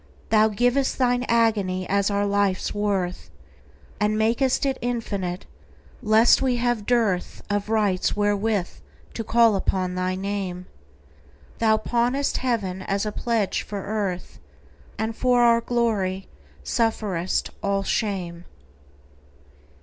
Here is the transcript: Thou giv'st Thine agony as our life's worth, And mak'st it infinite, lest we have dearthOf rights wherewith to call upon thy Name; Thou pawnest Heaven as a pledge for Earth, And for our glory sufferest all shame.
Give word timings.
Thou 0.31 0.47
giv'st 0.49 0.97
Thine 0.97 1.25
agony 1.29 1.87
as 1.87 2.09
our 2.09 2.25
life's 2.25 2.73
worth, 2.73 3.29
And 3.99 4.17
mak'st 4.17 4.65
it 4.65 4.79
infinite, 4.81 5.45
lest 6.01 6.41
we 6.41 6.55
have 6.55 6.87
dearthOf 6.87 7.69
rights 7.69 8.15
wherewith 8.15 8.67
to 9.13 9.23
call 9.23 9.55
upon 9.55 9.93
thy 9.93 10.15
Name; 10.15 10.65
Thou 11.59 11.77
pawnest 11.77 12.37
Heaven 12.37 12.81
as 12.81 13.05
a 13.05 13.11
pledge 13.11 13.61
for 13.61 13.83
Earth, 13.83 14.39
And 14.97 15.15
for 15.15 15.43
our 15.43 15.61
glory 15.61 16.27
sufferest 16.63 17.51
all 17.61 17.83
shame. 17.83 18.45